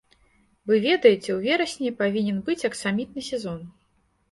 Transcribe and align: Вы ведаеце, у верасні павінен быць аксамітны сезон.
Вы 0.71 0.79
ведаеце, 0.85 1.27
у 1.33 1.35
верасні 1.43 1.93
павінен 2.01 2.41
быць 2.49 2.59
аксамітны 2.73 3.21
сезон. 3.31 3.65